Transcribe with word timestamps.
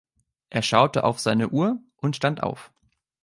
Er 0.49 0.63
schaute 0.63 1.03
auf 1.03 1.19
seine 1.19 1.49
Uhr 1.49 1.79
und 1.97 2.15
stand 2.15 2.41
auf. 2.41 2.71